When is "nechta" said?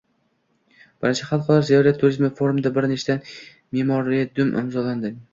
2.93-3.17